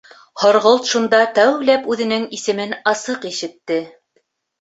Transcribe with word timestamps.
Һорғолт 0.43 0.87
шунда 0.91 1.19
тәүләп 1.35 1.85
үҙенең 1.95 2.25
исемен 2.39 2.73
асыҡ 2.93 3.29
ишетте. 3.33 3.79